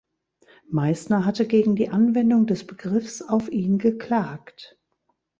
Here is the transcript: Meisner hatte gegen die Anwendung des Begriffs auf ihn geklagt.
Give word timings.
Meisner 0.67 1.25
hatte 1.27 1.45
gegen 1.45 1.75
die 1.75 1.89
Anwendung 1.89 2.47
des 2.47 2.65
Begriffs 2.65 3.21
auf 3.21 3.49
ihn 3.51 3.77
geklagt. 3.77 4.79